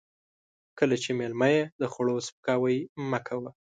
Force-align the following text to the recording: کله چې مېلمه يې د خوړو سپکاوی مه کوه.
کله 0.79 0.95
چې 1.03 1.09
مېلمه 1.19 1.47
يې 1.55 1.63
د 1.81 1.83
خوړو 1.91 2.15
سپکاوی 2.27 2.77
مه 3.09 3.19
کوه. 3.27 3.49